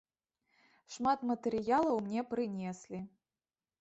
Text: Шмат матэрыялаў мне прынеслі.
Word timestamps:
Шмат 0.93 1.19
матэрыялаў 1.31 1.99
мне 2.07 2.21
прынеслі. 2.33 2.99